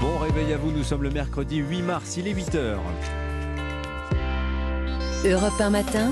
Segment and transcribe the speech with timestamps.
[0.00, 2.76] Bon réveil à vous, nous sommes le mercredi 8 mars, il est 8h.
[5.26, 6.10] Europe 1 matin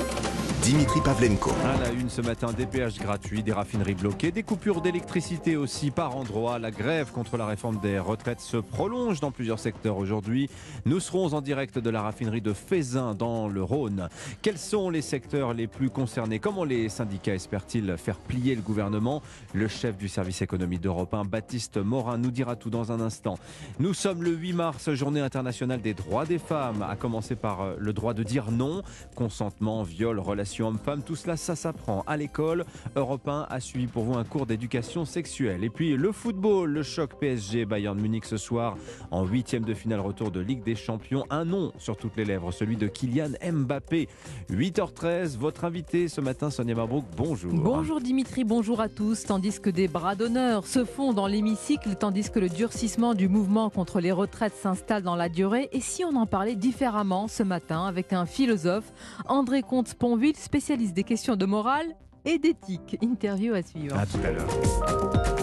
[0.63, 1.51] Dimitri Pavlenko.
[1.65, 5.91] À la une ce matin, des péages gratuits, des raffineries bloquées, des coupures d'électricité aussi
[5.91, 6.59] par endroits.
[6.59, 10.51] La grève contre la réforme des retraites se prolonge dans plusieurs secteurs aujourd'hui.
[10.85, 14.09] Nous serons en direct de la raffinerie de Fézin dans le Rhône.
[14.43, 16.39] Quels sont les secteurs les plus concernés?
[16.39, 19.23] Comment les syndicats espèrent-ils faire plier le gouvernement?
[19.55, 23.39] Le chef du service économie d'Europe 1, Baptiste Morin, nous dira tout dans un instant.
[23.79, 27.77] Nous sommes le 8 mars, journée internationale des droits des femmes, à commencer par euh,
[27.79, 28.83] le droit de dire non,
[29.15, 32.65] consentement, viol, relation homme-femme, tout cela, ça s'apprend à l'école.
[32.97, 35.65] Europe 1 a suivi pour vous un cours d'éducation sexuelle.
[35.65, 38.77] Et puis le football, le choc PSG Bayern Munich ce soir
[39.11, 41.25] en huitième de finale retour de Ligue des Champions.
[41.31, 44.09] Un nom sur toutes les lèvres, celui de Kylian Mbappé.
[44.51, 47.53] 8h13, votre invité ce matin, Sonia Mabrouk, bonjour.
[47.53, 49.25] Bonjour Dimitri, bonjour à tous.
[49.25, 53.71] Tandis que des bras d'honneur se font dans l'hémicycle, tandis que le durcissement du mouvement
[53.71, 55.69] contre les retraites s'installe dans la durée.
[55.73, 58.93] Et si on en parlait différemment ce matin avec un philosophe,
[59.27, 61.95] André Comte-Sponville, spécialiste des questions de morale
[62.25, 62.97] et d'éthique.
[63.03, 63.97] Interview à suivre.
[63.97, 65.38] À tout à l'heure.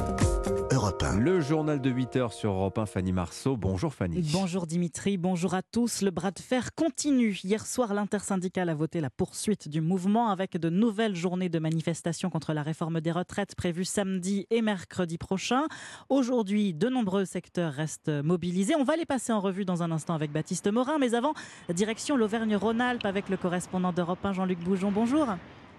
[0.95, 1.19] Europe 1.
[1.19, 3.57] Le journal de 8h sur Europe 1, Fanny Marceau.
[3.57, 4.21] Bonjour Fanny.
[4.31, 6.01] Bonjour Dimitri, bonjour à tous.
[6.01, 7.37] Le bras de fer continue.
[7.43, 12.29] Hier soir, l'intersyndicale a voté la poursuite du mouvement avec de nouvelles journées de manifestation
[12.29, 15.63] contre la réforme des retraites prévues samedi et mercredi prochain.
[16.07, 18.75] Aujourd'hui, de nombreux secteurs restent mobilisés.
[18.75, 20.97] On va les passer en revue dans un instant avec Baptiste Morin.
[20.97, 21.33] Mais avant,
[21.73, 24.91] direction l'Auvergne-Rhône-Alpes avec le correspondant d'Europe 1, Jean-Luc Boujon.
[24.91, 25.27] Bonjour.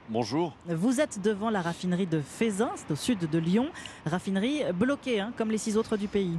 [0.09, 0.55] Bonjour.
[0.69, 3.71] Vous êtes devant la raffinerie de Fézin, c'est au sud de Lyon.
[4.05, 6.39] Raffinerie bloquée, hein, comme les six autres du pays.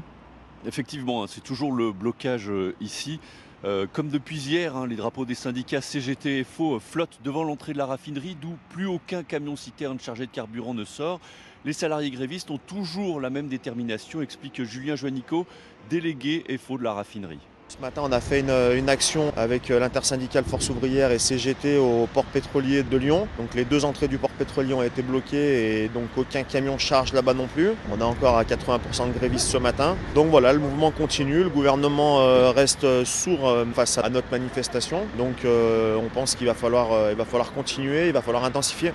[0.65, 3.19] Effectivement, hein, c'est toujours le blocage euh, ici.
[3.65, 7.73] Euh, comme depuis hier, hein, les drapeaux des syndicats CGT et FO flottent devant l'entrée
[7.73, 11.19] de la raffinerie, d'où plus aucun camion citerne chargé de carburant ne sort.
[11.65, 15.45] Les salariés grévistes ont toujours la même détermination, explique Julien Joannico,
[15.89, 17.41] délégué FO de la raffinerie.
[17.69, 22.07] Ce matin, on a fait une, action avec euh, l'intersyndicale Force ouvrière et CGT au
[22.13, 23.27] port pétrolier de Lyon.
[23.37, 27.11] Donc les deux entrées du port pétrolier ont été bloquées et donc aucun camion charge
[27.11, 27.71] là-bas non plus.
[27.91, 29.97] On a encore à 80% de grévistes ce matin.
[30.15, 31.43] Donc voilà, le mouvement continue.
[31.43, 35.01] Le gouvernement euh, reste sourd euh, face à notre manifestation.
[35.17, 36.89] Donc on pense qu'il va falloir
[37.53, 38.93] continuer, il va falloir intensifier.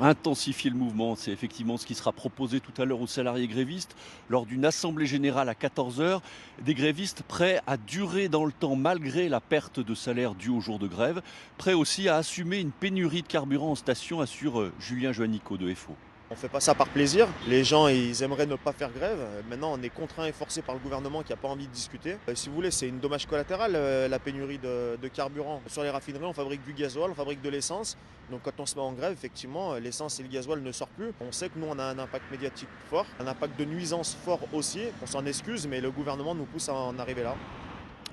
[0.00, 3.96] Intensifier le mouvement, c'est effectivement ce qui sera proposé tout à l'heure aux salariés grévistes
[4.28, 6.20] lors d'une assemblée générale à 14h.
[6.64, 10.60] Des grévistes prêts à durer dans le temps malgré la perte de salaire due au
[10.60, 11.20] jour de grève,
[11.56, 15.74] prêts aussi à assumer une pénurie de carburant en station, assure euh, Julien Joannico de
[15.74, 15.96] FO.
[16.30, 17.26] On ne fait pas ça par plaisir.
[17.46, 19.18] Les gens, ils aimeraient ne pas faire grève.
[19.48, 22.18] Maintenant, on est contraint et forcé par le gouvernement qui n'a pas envie de discuter.
[22.28, 25.62] Euh, Si vous voulez, c'est une dommage collatérale, euh, la pénurie de, de carburant.
[25.68, 27.96] Sur les raffineries, on fabrique du gasoil, on fabrique de l'essence.
[28.30, 30.92] Donc quand on se met en grève, effectivement, euh, l'essence et le gasoil ne sortent
[30.92, 31.12] plus.
[31.26, 34.40] On sait que nous, on a un impact médiatique fort, un impact de nuisance fort
[34.52, 34.82] aussi.
[35.02, 37.36] On s'en excuse, mais le gouvernement nous pousse à en arriver là.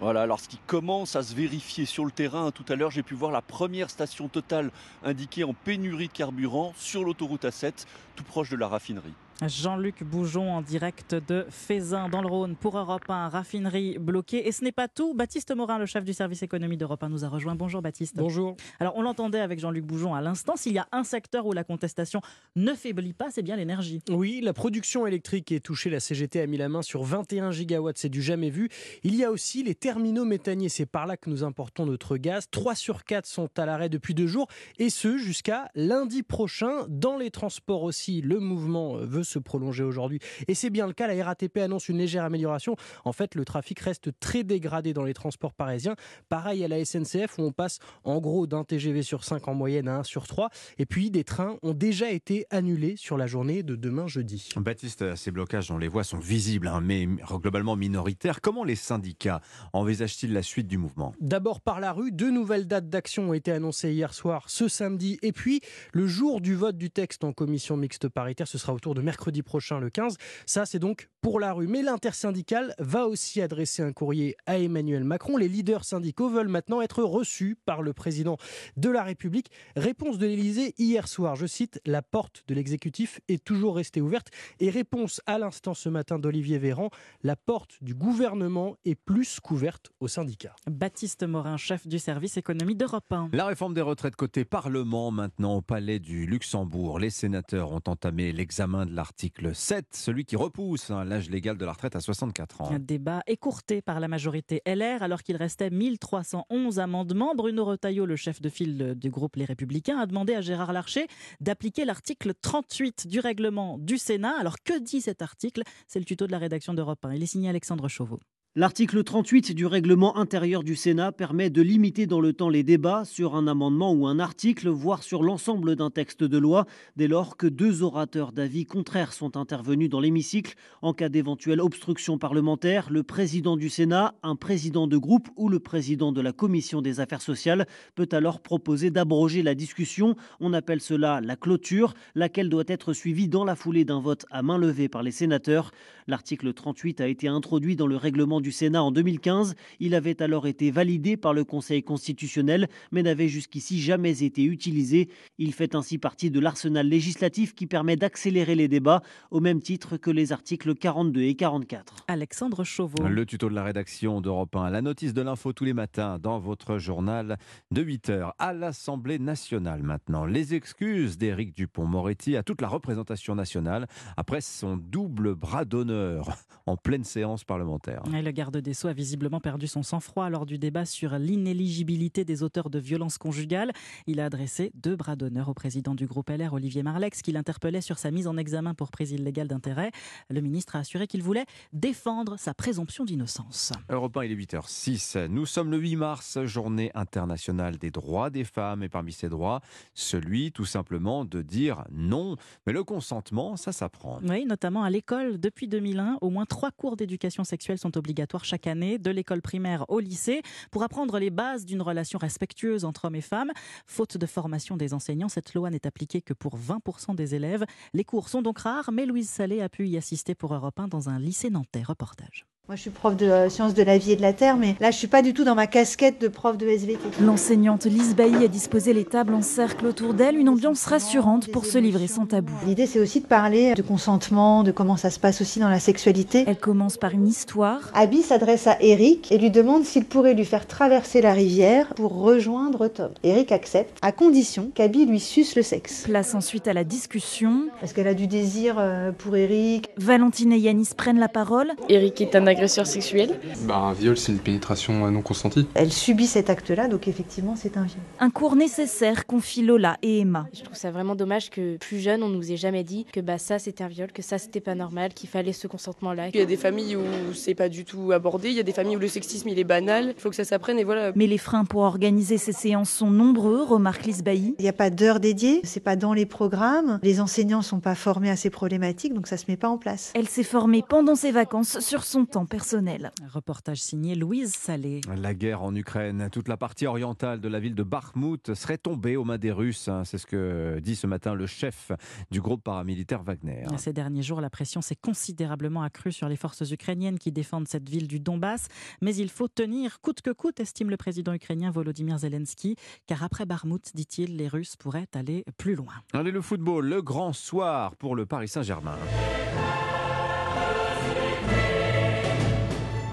[0.01, 3.01] Voilà, alors ce qui commence à se vérifier sur le terrain, tout à l'heure j'ai
[3.01, 4.72] pu voir la première station totale
[5.03, 7.85] indiquée en pénurie de carburant sur l'autoroute A7,
[8.16, 9.13] tout proche de la raffinerie.
[9.41, 14.47] Jean-Luc Boujon en direct de Fézin dans le Rhône pour Europe 1, raffinerie bloquée.
[14.47, 15.13] Et ce n'est pas tout.
[15.13, 17.53] Baptiste Morin, le chef du service économie d'Europe 1, nous a rejoint.
[17.53, 18.16] Bonjour Baptiste.
[18.16, 18.56] Bonjour.
[18.79, 20.56] Alors on l'entendait avec Jean-Luc Boujon à l'instant.
[20.56, 22.22] S'il y a un secteur où la contestation
[22.56, 24.01] ne faiblit pas, c'est bien l'énergie.
[24.09, 25.90] Oui, la production électrique est touchée.
[25.90, 28.69] La CGT a mis la main sur 21 gigawatts, c'est du jamais vu.
[29.03, 30.69] Il y a aussi les terminaux méthaniers.
[30.69, 32.47] C'est par là que nous importons notre gaz.
[32.52, 34.47] 3 sur 4 sont à l'arrêt depuis deux jours
[34.79, 36.85] et ce jusqu'à lundi prochain.
[36.88, 40.19] Dans les transports aussi, le mouvement veut se prolonger aujourd'hui.
[40.47, 41.07] Et c'est bien le cas.
[41.07, 42.75] La RATP annonce une légère amélioration.
[43.03, 45.95] En fait, le trafic reste très dégradé dans les transports parisiens.
[46.29, 49.87] Pareil à la SNCF où on passe en gros d'un TGV sur 5 en moyenne
[49.87, 50.49] à 1 sur 3.
[50.77, 54.49] Et puis des trains ont déjà été annulés sur la journée de demain jeudi.
[54.55, 57.07] Baptiste, ces blocages dont les voix sont visibles, hein, mais
[57.41, 59.41] globalement minoritaires, comment les syndicats
[59.73, 61.13] envisagent-ils la suite du mouvement?
[61.19, 65.17] D'abord par la rue, deux nouvelles dates d'action ont été annoncées hier soir, ce samedi,
[65.21, 65.61] et puis
[65.93, 69.14] le jour du vote du texte en commission mixte paritaire, ce sera autour de mercredi
[69.43, 70.17] prochain, le 15.
[70.45, 71.67] Ça, c'est donc pour la rue.
[71.67, 75.37] Mais l'intersyndicale va aussi adresser un courrier à Emmanuel Macron.
[75.37, 78.37] Les leaders syndicaux veulent maintenant être reçus par le président
[78.78, 79.49] de la République.
[79.75, 84.29] Réponse de l'Élysée hier soir, je cite, la porte de l'exécutif est toujours restée ouverte.
[84.59, 86.90] Et réponse à l'instant ce matin d'Olivier Véran,
[87.23, 90.55] la porte du gouvernement est plus couverte aux syndicats.
[90.69, 93.29] Baptiste Morin, chef du service économie d'Europe 1.
[93.34, 96.99] La réforme des retraites côté Parlement, maintenant au Palais du Luxembourg.
[96.99, 101.63] Les sénateurs ont entamé l'examen de l'article 7, celui qui repousse hein, l'âge légal de
[101.63, 102.72] la retraite à 64 ans.
[102.72, 107.35] Un débat écourté par la majorité LR alors qu'il restait 1311 amendements.
[107.35, 111.05] Bruno Retailleau, le chef de file du groupe Les Républicains, a demandé à Gérard Larcher
[111.40, 114.34] d'appliquer l'article 38 du règlement du Sénat.
[114.40, 115.61] Alors que dit cet article?
[115.87, 117.13] C'est le tuto de la rédaction d'Europe 1.
[117.13, 118.19] Il est signé Alexandre Chauveau.
[118.57, 123.03] L'article 38 du règlement intérieur du Sénat permet de limiter dans le temps les débats
[123.03, 126.66] sur un amendement ou un article, voire sur l'ensemble d'un texte de loi,
[126.96, 130.55] dès lors que deux orateurs d'avis contraires sont intervenus dans l'hémicycle.
[130.81, 135.59] En cas d'éventuelle obstruction parlementaire, le président du Sénat, un président de groupe ou le
[135.59, 140.16] président de la commission des affaires sociales peut alors proposer d'abroger la discussion.
[140.40, 144.43] On appelle cela la clôture, laquelle doit être suivie dans la foulée d'un vote à
[144.43, 145.72] main levée par les sénateurs.
[146.07, 149.55] L'article 38 a été introduit dans le règlement du Sénat en 2015.
[149.79, 155.09] Il avait alors été validé par le Conseil constitutionnel, mais n'avait jusqu'ici jamais été utilisé.
[155.39, 159.01] Il fait ainsi partie de l'arsenal législatif qui permet d'accélérer les débats,
[159.31, 162.05] au même titre que les articles 42 et 44.
[162.07, 163.07] Alexandre Chauveau.
[163.07, 166.37] Le tuto de la rédaction d'Europe 1, la notice de l'info tous les matins dans
[166.37, 167.39] votre journal
[167.71, 168.35] de 8 heures.
[168.37, 173.87] À l'Assemblée nationale maintenant, les excuses d'Éric Dupont-Moretti à toute la représentation nationale
[174.17, 176.29] après son double bras d'honneur
[176.67, 178.03] en pleine séance parlementaire.
[178.13, 182.23] Et le garde des Sceaux a visiblement perdu son sang-froid lors du débat sur l'inéligibilité
[182.23, 183.72] des auteurs de violences conjugales.
[184.05, 187.82] Il a adressé deux bras d'honneur au président du groupe LR, Olivier Marlex, qui l'interpellait
[187.82, 189.90] sur sa mise en examen pour prise illégale d'intérêt.
[190.29, 193.72] Le ministre a assuré qu'il voulait défendre sa présomption d'innocence.
[193.90, 195.28] Europe 1, il est 8h06.
[195.28, 198.84] Nous sommes le 8 mars, journée internationale des droits des femmes.
[198.84, 199.61] Et parmi ces droits,
[199.93, 202.35] celui tout simplement de dire non.
[202.67, 204.20] Mais le consentement, ça s'apprend.
[204.23, 205.40] Oui, notamment à l'école.
[205.40, 209.85] Depuis 2001, au moins trois cours d'éducation sexuelle sont obligatoires chaque année, de l'école primaire
[209.89, 210.41] au lycée,
[210.72, 213.51] pour apprendre les bases d'une relation respectueuse entre hommes et femmes.
[213.85, 217.66] Faute de formation des enseignants, cette loi n'est appliquée que pour 20% des élèves.
[217.93, 220.87] Les cours sont donc rares, mais Louise Salé a pu y assister pour Europe 1
[220.87, 221.83] dans un lycée nantais.
[221.83, 222.45] Reportage.
[222.67, 224.90] Moi, je suis prof de sciences de la vie et de la terre, mais là,
[224.90, 227.22] je suis pas du tout dans ma casquette de prof de SVT.
[227.22, 231.67] L'enseignante Lise Bailly a disposé les tables en cercle autour d'elle, une ambiance rassurante pour
[231.67, 232.53] se livrer sans tabou.
[232.66, 235.79] L'idée, c'est aussi de parler de consentement, de comment ça se passe aussi dans la
[235.79, 236.44] sexualité.
[236.47, 237.91] Elle commence par une histoire.
[237.94, 242.20] Abby s'adresse à Eric et lui demande s'il pourrait lui faire traverser la rivière pour
[242.20, 243.12] rejoindre Tom.
[243.22, 246.06] Eric accepte, à condition qu'Abby lui suce le sexe.
[246.06, 247.67] Place ensuite à la discussion.
[247.84, 249.91] Est-ce qu'elle a du désir euh, pour Eric?
[249.97, 251.72] Valentine et Yanis prennent la parole.
[251.90, 253.37] Eric est un agresseur sexuel
[253.67, 255.67] bah, Un viol, c'est une pénétration non consentie.
[255.73, 258.00] Elle subit cet acte-là, donc effectivement, c'est un viol.
[258.19, 260.48] Un cours nécessaire confie Lola et Emma.
[260.53, 263.38] Je trouve ça vraiment dommage que plus jeune, on nous ait jamais dit que bah,
[263.38, 266.29] ça c'était un viol, que ça c'était pas normal, qu'il fallait ce consentement-là.
[266.29, 268.72] Il y a des familles où c'est pas du tout abordé, il y a des
[268.72, 271.12] familles où le sexisme il est banal, il faut que ça s'apprenne et voilà.
[271.15, 274.55] Mais les freins pour organiser ces séances sont nombreux, remarque Lise Bailly.
[274.60, 277.96] Il n'y a pas d'heures dédiées, c'est pas dans les programmes, les enseignants sont pas
[277.96, 280.13] formés à ces problématiques, donc ça se met pas en place.
[280.15, 283.12] Elle s'est formée pendant ses vacances sur son temps personnel.
[283.31, 285.01] Reportage signé Louise Salé.
[285.15, 289.15] La guerre en Ukraine, toute la partie orientale de la ville de Bakhmut serait tombée
[289.17, 289.88] aux mains des Russes.
[289.88, 290.03] hein.
[290.05, 291.91] C'est ce que dit ce matin le chef
[292.31, 293.65] du groupe paramilitaire Wagner.
[293.77, 297.89] Ces derniers jours, la pression s'est considérablement accrue sur les forces ukrainiennes qui défendent cette
[297.89, 298.67] ville du Donbass.
[299.01, 302.75] Mais il faut tenir coûte que coûte, estime le président ukrainien Volodymyr Zelensky.
[303.07, 305.93] Car après Bakhmut, dit-il, les Russes pourraient aller plus loin.
[306.13, 308.97] Allez, le football, le grand soir pour le Paris Saint-Germain.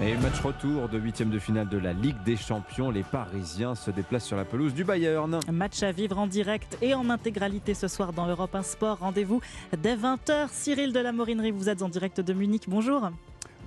[0.05, 2.91] Et match retour de huitième de finale de la Ligue des Champions.
[2.91, 5.39] Les Parisiens se déplacent sur la pelouse du Bayern.
[5.49, 8.97] Match à vivre en direct et en intégralité ce soir dans Europe 1 Sport.
[8.99, 9.39] Rendez-vous
[9.81, 10.49] dès 20h.
[10.51, 12.63] Cyril de la Morinerie, vous êtes en direct de Munich.
[12.67, 13.11] Bonjour.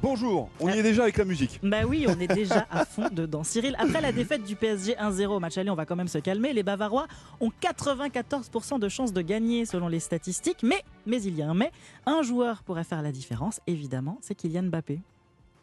[0.02, 1.58] Bonjour, on y est déjà avec la musique.
[1.62, 3.42] Bah oui, on est déjà à fond dedans.
[3.42, 6.18] Cyril, après la défaite du PSG 1-0 au match aller, on va quand même se
[6.18, 6.52] calmer.
[6.52, 7.06] Les Bavarois
[7.40, 10.62] ont 94% de chances de gagner selon les statistiques.
[10.62, 11.72] Mais, mais il y a un mais,
[12.04, 15.00] un joueur pourrait faire la différence, évidemment, c'est Kylian Mbappé.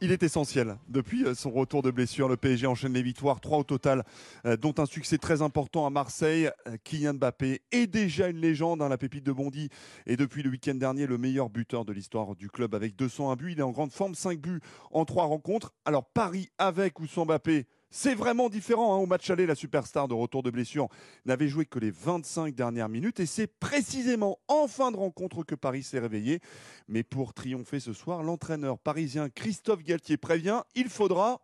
[0.04, 0.76] Il est essentiel.
[0.90, 4.04] Depuis euh, son retour de blessure, le PSG enchaîne les victoires, trois au total,
[4.46, 6.50] euh, dont un succès très important à Marseille.
[6.68, 9.70] Euh, Kylian Mbappé est déjà une légende, hein, la pépite de Bondy,
[10.06, 13.54] et depuis le week-end dernier, le meilleur buteur de l'histoire du club avec 201 buts.
[13.54, 14.60] Il est en grande forme, 5 buts
[14.92, 15.74] en 3 rencontres.
[15.86, 17.66] Alors Paris avec ou sans Mbappé?
[17.96, 18.96] C'est vraiment différent.
[18.96, 18.98] hein.
[18.98, 20.88] Au match aller, la superstar de retour de blessure
[21.26, 25.54] n'avait joué que les 25 dernières minutes et c'est précisément en fin de rencontre que
[25.54, 26.40] Paris s'est réveillé.
[26.88, 31.42] Mais pour triompher ce soir, l'entraîneur parisien Christophe Galtier prévient il faudra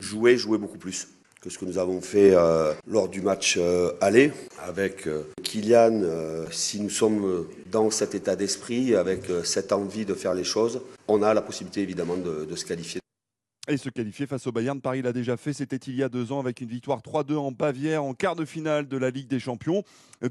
[0.00, 1.08] jouer, jouer beaucoup plus
[1.42, 6.02] que ce que nous avons fait euh, lors du match euh, aller avec euh, Kylian.
[6.50, 11.22] si nous sommes dans cet état d'esprit, avec cette envie de faire les choses, on
[11.22, 13.01] a la possibilité évidemment de, de se qualifier.
[13.68, 14.80] Et se qualifier face au Bayern.
[14.80, 17.52] Paris l'a déjà fait, c'était il y a deux ans avec une victoire 3-2 en
[17.52, 19.84] Bavière en quart de finale de la Ligue des Champions.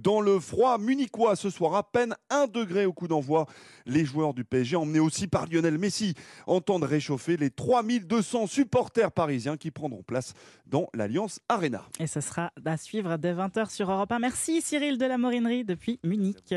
[0.03, 3.45] Dans le froid munichois ce soir, à peine 1 degré au coup d'envoi,
[3.85, 6.13] les joueurs du PSG, emmenés aussi par Lionel Messi,
[6.45, 10.33] entendent réchauffer les 3200 supporters parisiens qui prendront place
[10.65, 11.85] dans l'Alliance Arena.
[11.99, 14.19] Et ce sera à suivre dès 20h sur Europe 1.
[14.19, 16.53] Merci Cyril de la Morinerie depuis Munich.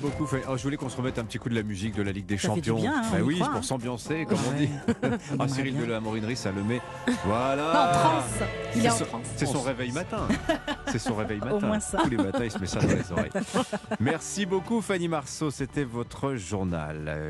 [0.00, 0.26] Beaucoup.
[0.26, 0.42] Fanny.
[0.48, 2.26] Oh, je voulais qu'on se remette un petit coup de la musique de la Ligue
[2.26, 2.76] des Ça Champions.
[2.76, 3.62] bien, hein, Bah oui, croit, pour hein.
[3.62, 4.68] s'ambiancer, comme on dit.
[5.38, 6.80] ah, Cyril de la Morinerie, ça le met.
[7.24, 7.70] Voilà.
[7.70, 8.48] En transe.
[8.76, 9.26] Il est C'est en son- transe.
[9.36, 10.28] C'est son réveil matin.
[10.92, 11.66] C'est son réveil matin.
[11.66, 11.98] moins ça.
[12.02, 13.30] Tous les matins, il se met ça dans les oreilles.
[14.00, 15.50] Merci beaucoup, Fanny Marceau.
[15.50, 17.08] C'était votre journal.